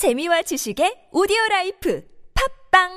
재미와 0.00 0.40
지식의 0.40 1.12
오디오 1.12 1.36
라이프 1.50 2.02
팝빵 2.72 2.88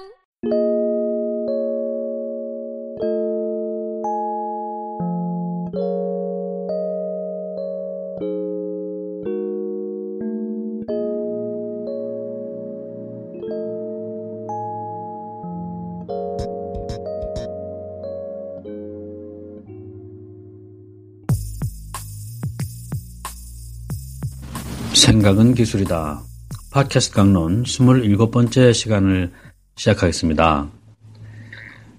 생각은 24.96 25.54
기술이다. 25.54 26.33
팟캐스트 26.74 27.14
강론 27.14 27.62
27번째 27.62 28.74
시간을 28.74 29.32
시작하겠습니다. 29.76 30.72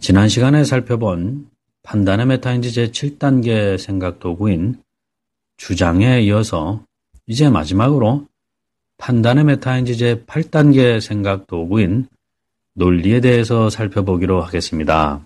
지난 0.01 0.29
시간에 0.29 0.65
살펴본 0.65 1.49
판단의 1.85 2.27
메타인지 2.27 2.71
제7단계 2.91 3.79
생각 3.79 4.19
도구인 4.19 4.83
주장에 5.59 6.23
이어서 6.23 6.85
이제 7.29 7.49
마지막으로 7.49 8.27
판단의 8.99 9.45
메타인지 9.45 9.93
제8단계 9.95 11.01
생각 11.01 11.47
도구인 11.47 12.09
논리에 12.75 13.21
대해서 13.21 13.71
살펴보기로 13.71 14.43
하겠습니다. 14.43 15.25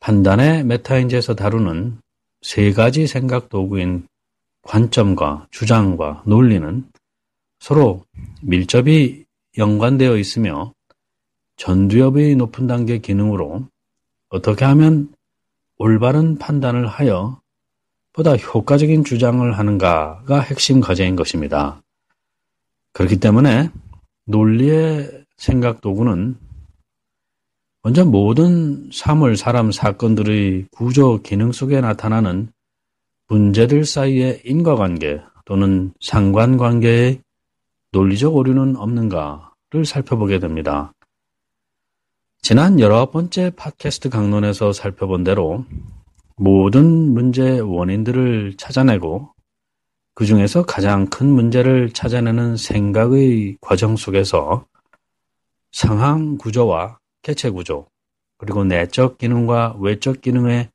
판단의 0.00 0.62
메타인지에서 0.64 1.34
다루는 1.34 1.96
세 2.42 2.70
가지 2.74 3.06
생각 3.06 3.48
도구인 3.48 4.06
관점과 4.60 5.46
주장과 5.50 6.24
논리는 6.26 6.84
서로 7.60 8.04
밀접히 8.42 9.24
연관되어 9.56 10.16
있으며 10.16 10.72
전두엽의 11.56 12.36
높은 12.36 12.66
단계 12.66 12.98
기능으로 12.98 13.66
어떻게 14.28 14.64
하면 14.64 15.12
올바른 15.76 16.38
판단을 16.38 16.86
하여 16.86 17.40
보다 18.12 18.36
효과적인 18.36 19.04
주장을 19.04 19.56
하는가가 19.56 20.40
핵심 20.40 20.80
과제인 20.80 21.16
것입니다. 21.16 21.82
그렇기 22.92 23.18
때문에 23.18 23.70
논리의 24.24 25.24
생각 25.36 25.80
도구는 25.80 26.36
먼저 27.82 28.04
모든 28.04 28.90
사물, 28.92 29.36
사람, 29.36 29.70
사건들의 29.70 30.66
구조 30.72 31.22
기능 31.22 31.52
속에 31.52 31.80
나타나는 31.80 32.50
문제들 33.28 33.84
사이의 33.84 34.42
인과관계 34.44 35.20
또는 35.44 35.92
상관관계의 36.00 37.20
논리적 37.98 38.36
오류는 38.36 38.76
없는가를 38.76 39.84
살펴보게 39.84 40.38
됩니다. 40.38 40.92
지난 42.40 42.78
열아홉 42.78 43.10
번째 43.10 43.50
팟캐스트 43.56 44.08
강론에서 44.08 44.72
살펴본 44.72 45.24
대로 45.24 45.64
모든 46.36 47.12
문제의 47.12 47.60
원인들을 47.60 48.56
찾아내고 48.56 49.30
그 50.14 50.26
중에서 50.26 50.64
가장 50.64 51.06
큰 51.06 51.26
문제를 51.28 51.90
찾아내는 51.90 52.56
생각의 52.56 53.58
과정 53.60 53.96
속에서 53.96 54.64
상황 55.72 56.38
구조와 56.38 57.00
개체 57.22 57.50
구조, 57.50 57.88
그리고 58.36 58.62
내적 58.62 59.18
기능과 59.18 59.76
외적 59.80 60.20
기능의 60.20 60.70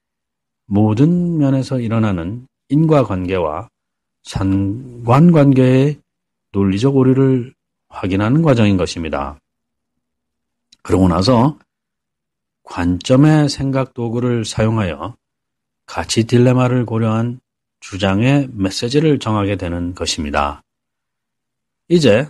모든 0.66 1.38
면에서 1.38 1.80
일어나는 1.80 2.48
인과관계와 2.68 3.70
상관관계의 4.24 6.03
논리적 6.54 6.96
오류를 6.96 7.54
확인하는 7.90 8.42
과정인 8.42 8.78
것입니다. 8.78 9.38
그러고 10.82 11.08
나서 11.08 11.58
관점의 12.64 13.50
생각 13.50 13.94
도구를 13.94 14.46
사용하여 14.46 15.16
가치 15.86 16.24
딜레마를 16.24 16.86
고려한 16.86 17.40
주장의 17.82 18.50
메시지를 18.54 19.20
정하게 19.20 19.58
되는 19.58 19.94
것입니다. 19.94 20.62
이제 21.90 22.30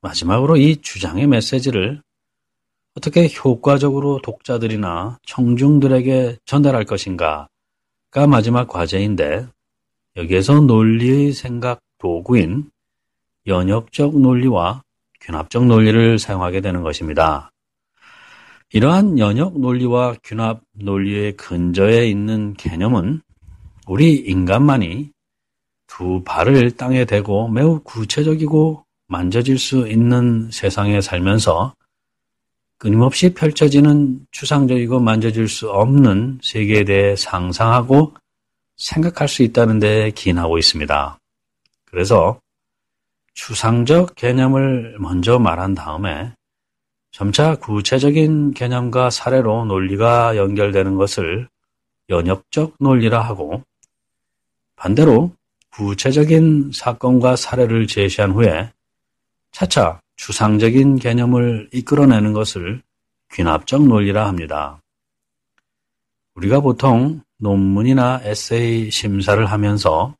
마지막으로 0.00 0.56
이 0.56 0.76
주장의 0.76 1.26
메시지를 1.26 2.02
어떻게 2.96 3.28
효과적으로 3.28 4.20
독자들이나 4.22 5.18
청중들에게 5.26 6.38
전달할 6.44 6.84
것인가가 6.84 7.48
마지막 8.28 8.68
과제인데 8.68 9.48
여기에서 10.16 10.60
논리의 10.60 11.32
생각 11.32 11.80
도구인 11.98 12.70
연역적 13.46 14.18
논리와 14.18 14.82
균합적 15.20 15.66
논리를 15.66 16.18
사용하게 16.18 16.60
되는 16.60 16.82
것입니다. 16.82 17.50
이러한 18.72 19.18
연역 19.18 19.58
논리와 19.58 20.16
균합 20.22 20.60
논리의 20.72 21.36
근저에 21.36 22.08
있는 22.08 22.54
개념은 22.54 23.22
우리 23.86 24.14
인간만이 24.14 25.10
두 25.86 26.22
발을 26.24 26.72
땅에 26.72 27.04
대고 27.04 27.48
매우 27.48 27.80
구체적이고 27.84 28.84
만져질 29.06 29.58
수 29.58 29.86
있는 29.86 30.50
세상에 30.50 31.00
살면서 31.00 31.74
끊임없이 32.78 33.32
펼쳐지는 33.32 34.26
추상적이고 34.32 34.98
만져질 35.00 35.48
수 35.48 35.70
없는 35.70 36.40
세계에 36.42 36.84
대해 36.84 37.16
상상하고 37.16 38.14
생각할 38.76 39.28
수 39.28 39.42
있다는 39.42 39.78
데 39.78 40.10
기인하고 40.10 40.58
있습니다. 40.58 41.18
그래서 41.84 42.40
추상적 43.34 44.14
개념을 44.14 44.96
먼저 44.98 45.38
말한 45.38 45.74
다음에 45.74 46.32
점차 47.10 47.56
구체적인 47.56 48.54
개념과 48.54 49.10
사례로 49.10 49.66
논리가 49.66 50.36
연결되는 50.36 50.96
것을 50.96 51.48
연역적 52.08 52.76
논리라 52.78 53.20
하고 53.20 53.62
반대로 54.76 55.32
구체적인 55.70 56.70
사건과 56.72 57.36
사례를 57.36 57.86
제시한 57.86 58.32
후에 58.32 58.70
차차 59.52 60.00
추상적인 60.16 60.96
개념을 60.96 61.68
이끌어내는 61.72 62.32
것을 62.32 62.82
귀납적 63.32 63.86
논리라 63.86 64.26
합니다. 64.26 64.80
우리가 66.34 66.60
보통 66.60 67.20
논문이나 67.38 68.20
에세이 68.22 68.90
심사를 68.90 69.44
하면서 69.44 70.14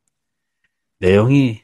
내용이 0.99 1.61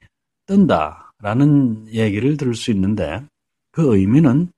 뜬다 0.47 1.10
라는 1.23 1.87
얘기를 1.93 2.37
들을 2.37 2.55
수 2.55 2.71
있는데 2.71 3.23
그 3.71 3.97
의미는 3.97 4.53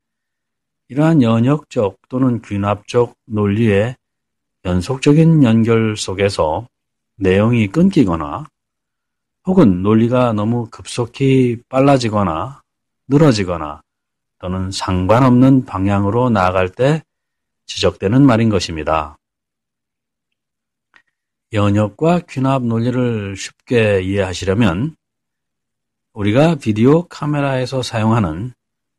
이러한 0.89 1.23
연역적 1.23 1.97
또는 2.09 2.41
귀납적 2.43 3.15
논리의 3.27 3.97
연속적인 4.65 5.43
연결 5.43 5.97
속에서 5.97 6.69
내용이 7.17 7.69
끊기거나 7.69 8.47
혹은 9.45 9.83
논리가 9.83 10.33
너무 10.35 10.69
급속히 10.71 11.61
빨라지거나 11.69 12.63
늘어지거나 13.09 13.83
또는 14.39 14.71
상관없는 14.71 15.65
방향으로 15.65 16.31
나아갈 16.31 16.69
때 16.69 17.03
지적되는 17.67 18.25
말인 18.25 18.49
것입니다. 18.49 19.17
연역과 21.53 22.21
귀납 22.29 22.63
논리를 22.63 23.37
쉽게 23.37 24.03
이해하시려면 24.03 24.97
우리가 26.15 26.57
비디오 26.57 27.05
카메라에서 27.09 27.83
사용하는 27.83 28.53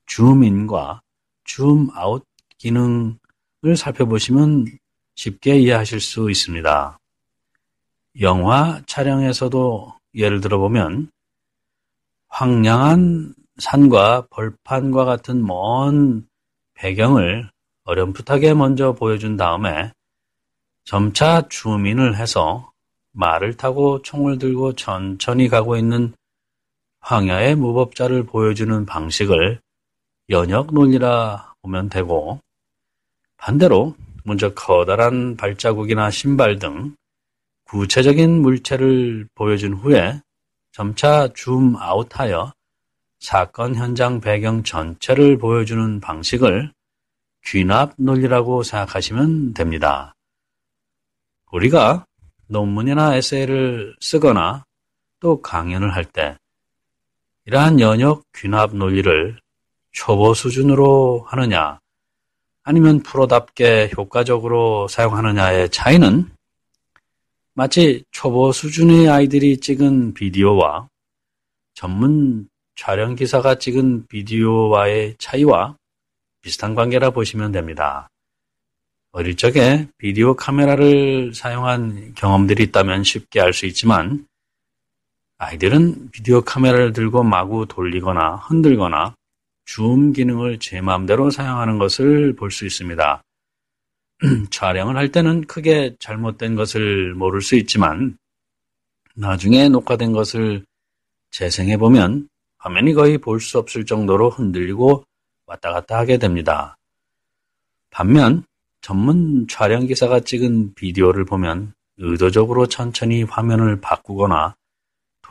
줌인과 0.08 1.02
줌아웃 1.44 2.26
기능을 2.58 3.78
살펴보시면 3.78 4.66
쉽게 5.16 5.60
이해하실 5.60 6.00
수 6.00 6.32
있습니다. 6.32 7.00
영화 8.22 8.82
촬영에서도 8.88 9.94
예를 10.16 10.42
들어보면 10.42 11.12
황량한 12.30 13.36
산과 13.58 14.28
벌판과 14.32 15.06
같은 15.06 15.46
먼 15.46 16.28
배경을 16.74 17.50
어렴풋하게 17.84 18.56
먼저 18.56 18.94
보여준 18.94 19.38
다음에 19.38 19.92
점차 20.84 21.48
주민을 21.48 22.18
해서 22.18 22.72
말을 23.12 23.56
타고 23.56 24.02
총을 24.02 24.40
들고 24.40 24.74
천천히 24.74 25.48
가고 25.48 25.78
있는 25.78 26.14
황야의 27.04 27.56
무법자를 27.56 28.24
보여주는 28.26 28.86
방식을 28.86 29.60
연역 30.30 30.74
논리라 30.74 31.54
보면 31.62 31.90
되고 31.90 32.40
반대로 33.36 33.94
먼저 34.24 34.54
커다란 34.54 35.36
발자국이나 35.36 36.10
신발 36.10 36.60
등 36.60 36.96
구체적인 37.66 38.42
물체를 38.42 39.28
보여준 39.36 39.74
후에 39.74 40.22
점차 40.72 41.28
줌 41.34 41.76
아웃하여 41.78 42.54
사건 43.20 43.76
현장 43.76 44.22
배경 44.22 44.64
전체를 44.64 45.38
보여주는 45.38 46.00
방식을 46.00 46.72
귀납 47.46 47.96
논리라고 47.98 48.64
생각하시면 48.64 49.54
됩니다. 49.54 50.16
우리가 51.52 52.06
논문이나 52.48 53.18
에세이를 53.18 53.98
쓰거나 54.00 54.64
또 55.20 55.42
강연을 55.42 55.94
할 55.94 56.06
때 56.06 56.38
이러한 57.46 57.80
연역 57.82 58.24
귀납 58.36 58.76
논리를 58.76 59.38
초보 59.92 60.34
수준으로 60.34 61.26
하느냐, 61.28 61.80
아니면 62.64 63.04
프로답게 63.04 63.92
효과적으로 63.98 64.88
사용하느냐의 64.88 65.70
차이는 65.70 66.30
마치 67.54 68.06
초보 68.12 68.52
수준의 68.52 69.10
아이들이 69.10 69.58
찍은 69.58 70.14
비디오와 70.14 70.88
전문 71.74 72.48
촬영 72.76 73.16
기사가 73.16 73.56
찍은 73.60 74.08
비디오와의 74.08 75.16
차이와 75.20 75.76
비슷한 76.42 76.76
관계라 76.76 77.12
보시면 77.12 77.52
됩니다. 77.52 78.10
어릴 79.12 79.36
적에 79.36 79.88
비디오 79.98 80.36
카메라를 80.36 81.34
사용한 81.36 82.14
경험들이 82.16 82.64
있다면 82.64 83.04
쉽게 83.04 83.42
알 83.42 83.54
수 83.54 83.66
있지만 83.68 84.26
아이들은 85.44 86.12
비디오 86.12 86.42
카메라를 86.42 86.94
들고 86.94 87.24
마구 87.24 87.66
돌리거나 87.68 88.36
흔들거나 88.38 89.16
줌 89.66 90.14
기능을 90.14 90.60
제 90.60 90.80
마음대로 90.80 91.30
사용하는 91.30 91.78
것을 91.80 92.36
볼 92.36 92.50
수 92.50 92.66
있습니다. 92.66 93.22
촬영을 94.52 94.96
할 94.96 95.12
때는 95.12 95.42
크게 95.46 95.98
잘못된 96.00 96.56
것을 96.56 97.14
모를 97.16 97.42
수 97.42 97.56
있지만 97.56 98.18
나중에 99.16 99.68
녹화된 99.70 100.14
것을 100.14 100.66
재생해 101.32 101.78
보면 101.78 102.30
화면이 102.60 102.94
거의 102.94 103.18
볼 103.18 103.42
수 103.42 103.60
없을 103.60 103.86
정도로 103.86 104.30
흔들리고 104.30 105.04
왔다 105.46 105.74
갔다 105.74 105.98
하게 105.98 106.18
됩니다. 106.18 106.78
반면 107.90 108.44
전문 108.82 109.48
촬영 109.50 109.88
기사가 109.88 110.22
찍은 110.22 110.74
비디오를 110.76 111.26
보면 111.26 111.74
의도적으로 111.98 112.68
천천히 112.68 113.24
화면을 113.24 113.82
바꾸거나 113.82 114.56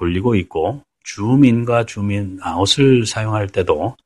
돌리고 0.02 0.34
있고 0.34 0.82
줌인과 1.04 1.87
줌인 1.87 2.40
아웃을 2.43 3.06
사용할 3.06 3.46
때도 3.46 3.96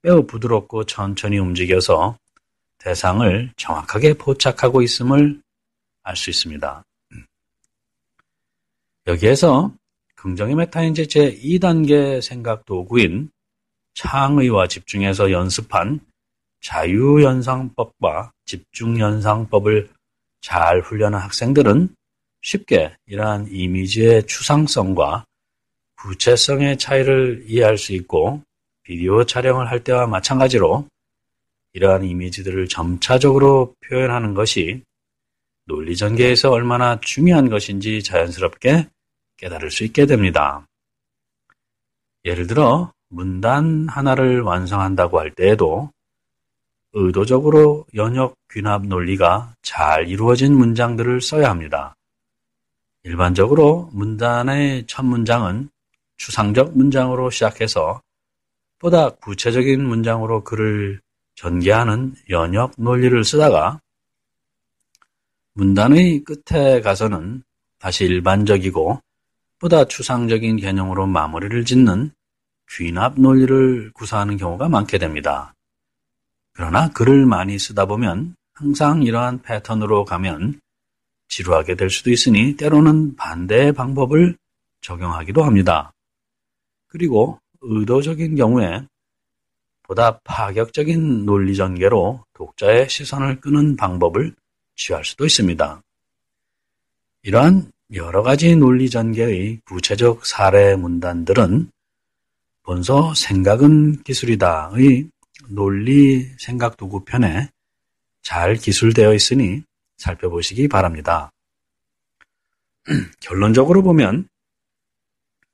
매우 0.00 0.26
부드럽고 0.26 0.84
천천히 0.84 1.38
움직여서 1.38 2.16
대상을 2.78 3.52
정확하게 3.56 4.14
포착하고 4.14 4.80
있음을 4.80 5.42
알 6.02 6.16
수 6.16 6.30
있습니다. 6.30 6.82
여기에서 9.06 9.74
긍정의 10.16 10.54
메타인지 10.54 11.04
제2단계 11.04 12.22
생각 12.22 12.64
도구인 12.64 13.30
창의와 13.92 14.68
집중해서 14.68 15.30
연습한 15.30 16.00
자유연상법과 16.62 18.32
집중연상법을 18.46 19.90
잘 20.40 20.80
훈련한 20.80 21.20
학생들은 21.20 21.94
쉽게 22.40 22.96
이러한 23.06 23.48
이미지의 23.50 24.26
추상성과 24.26 25.24
구체성의 26.04 26.76
차이를 26.76 27.44
이해할 27.46 27.78
수 27.78 27.94
있고 27.94 28.42
비디오 28.82 29.24
촬영을 29.24 29.70
할 29.70 29.82
때와 29.82 30.06
마찬가지로 30.06 30.86
이러한 31.72 32.04
이미지들을 32.04 32.68
점차적으로 32.68 33.74
표현하는 33.88 34.34
것이 34.34 34.82
논리 35.64 35.96
전개에서 35.96 36.50
얼마나 36.50 37.00
중요한 37.00 37.48
것인지 37.48 38.02
자연스럽게 38.02 38.86
깨달을 39.38 39.70
수 39.70 39.84
있게 39.84 40.04
됩니다. 40.04 40.66
예를 42.26 42.46
들어 42.46 42.92
문단 43.08 43.88
하나를 43.88 44.42
완성한다고 44.42 45.18
할 45.18 45.30
때에도 45.30 45.90
의도적으로 46.92 47.86
연역 47.94 48.36
귀납 48.52 48.86
논리가 48.86 49.54
잘 49.62 50.06
이루어진 50.08 50.54
문장들을 50.56 51.22
써야 51.22 51.48
합니다. 51.48 51.96
일반적으로 53.02 53.90
문단의 53.92 54.86
첫 54.86 55.04
문장은 55.04 55.70
추상적 56.24 56.74
문장으로 56.74 57.28
시작해서 57.28 58.00
보다 58.78 59.10
구체적인 59.10 59.84
문장으로 59.84 60.42
글을 60.42 61.02
전개하는 61.34 62.14
연역 62.30 62.72
논리를 62.78 63.22
쓰다가 63.24 63.78
문단의 65.52 66.24
끝에 66.24 66.80
가서는 66.80 67.42
다시 67.78 68.06
일반적이고 68.06 69.02
보다 69.58 69.84
추상적인 69.84 70.56
개념으로 70.56 71.06
마무리를 71.06 71.62
짓는 71.66 72.10
귀납 72.70 73.20
논리를 73.20 73.92
구사하는 73.92 74.38
경우가 74.38 74.70
많게 74.70 74.96
됩니다. 74.96 75.52
그러나 76.54 76.88
글을 76.88 77.26
많이 77.26 77.58
쓰다 77.58 77.84
보면 77.84 78.34
항상 78.54 79.02
이러한 79.02 79.42
패턴으로 79.42 80.06
가면 80.06 80.58
지루하게 81.28 81.74
될 81.74 81.90
수도 81.90 82.10
있으니 82.10 82.56
때로는 82.56 83.16
반대의 83.16 83.74
방법을 83.74 84.38
적용하기도 84.80 85.44
합니다. 85.44 85.93
그리고 86.94 87.40
의도적인 87.60 88.36
경우에 88.36 88.86
보다 89.82 90.20
파격적인 90.20 91.26
논리 91.26 91.56
전개로 91.56 92.24
독자의 92.34 92.88
시선을 92.88 93.40
끄는 93.40 93.74
방법을 93.74 94.32
취할 94.76 95.04
수도 95.04 95.26
있습니다. 95.26 95.82
이러한 97.22 97.72
여러 97.94 98.22
가지 98.22 98.54
논리 98.54 98.88
전개의 98.88 99.62
구체적 99.64 100.24
사례 100.24 100.76
문단들은 100.76 101.68
본서 102.62 103.12
생각은 103.14 104.04
기술이다의 104.04 105.08
논리 105.48 106.30
생각 106.38 106.76
도구 106.76 107.04
편에 107.04 107.50
잘 108.22 108.54
기술되어 108.54 109.14
있으니 109.14 109.64
살펴보시기 109.96 110.68
바랍니다. 110.68 111.32
결론적으로 113.18 113.82
보면 113.82 114.28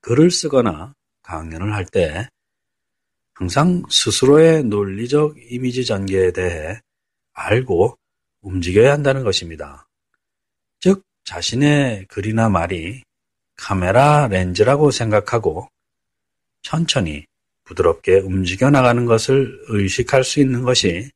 글을 0.02 0.30
쓰거나 0.30 0.92
강연을 1.30 1.72
할 1.74 1.84
때 1.84 2.28
항상 3.34 3.82
스스로의 3.88 4.64
논리적 4.64 5.36
이미지 5.50 5.84
전개에 5.84 6.32
대해 6.32 6.80
알고 7.32 7.96
움직여야 8.42 8.92
한다는 8.92 9.22
것입니다. 9.22 9.86
즉, 10.80 11.02
자신의 11.24 12.06
글이나 12.08 12.48
말이 12.48 13.02
카메라 13.56 14.26
렌즈라고 14.26 14.90
생각하고 14.90 15.68
천천히 16.62 17.24
부드럽게 17.64 18.18
움직여 18.18 18.68
나가는 18.70 19.06
것을 19.06 19.58
의식할 19.68 20.24
수 20.24 20.40
있는 20.40 20.62
것이 20.62 21.10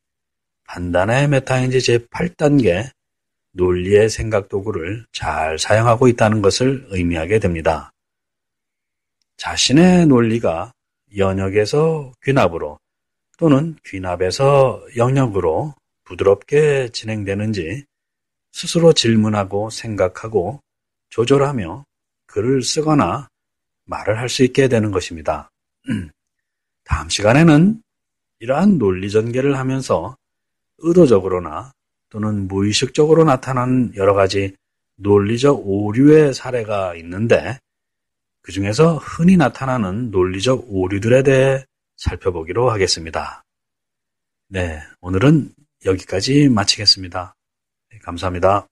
판단의 0.63 1.27
메타인지 1.27 1.79
제8단계 1.79 2.89
논리의 3.51 4.09
생각 4.09 4.49
도구를 4.49 5.05
잘 5.11 5.59
사용하고 5.59 6.07
있다는 6.07 6.41
것을 6.41 6.85
의미하게 6.89 7.39
됩니다. 7.39 7.91
자신의 9.37 10.07
논리가 10.07 10.71
연역에서 11.17 12.13
귀납으로 12.23 12.79
또는 13.37 13.75
귀납에서 13.85 14.85
영역으로 14.97 15.73
부드럽게 16.05 16.89
진행되는지 16.89 17.85
스스로 18.51 18.93
질문하고 18.93 19.69
생각하고 19.69 20.61
조절하며 21.09 21.83
글을 22.27 22.63
쓰거나 22.63 23.27
말을 23.85 24.17
할 24.17 24.29
수 24.29 24.43
있게 24.43 24.67
되는 24.67 24.91
것입니다. 24.91 25.49
다음 26.83 27.09
시간에는 27.09 27.81
이러한 28.39 28.77
논리 28.77 29.09
전개를 29.09 29.57
하면서 29.57 30.15
의도적으로나 30.79 31.71
또는 32.09 32.47
무의식적으로 32.47 33.23
나타난 33.23 33.91
여러 33.95 34.13
가지 34.13 34.55
논리적 34.97 35.61
오류의 35.65 36.33
사례가 36.33 36.95
있는데 36.95 37.59
그 38.45 38.51
중에서 38.51 38.97
흔히 38.97 39.37
나타나는 39.37 40.11
논리적 40.11 40.65
오류들에 40.67 41.23
대해 41.23 41.65
살펴보기로 41.97 42.69
하겠습니다. 42.69 43.43
네, 44.49 44.83
오늘은 45.01 45.51
여기까지 45.83 46.49
마치겠습니다. 46.49 47.35
네, 47.91 47.97
감사합니다. 48.03 48.67